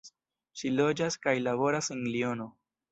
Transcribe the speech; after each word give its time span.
Ŝi 0.61 0.71
loĝas 0.79 1.21
kaj 1.27 1.37
laboras 1.49 1.95
en 1.99 2.05
Liono. 2.17 2.55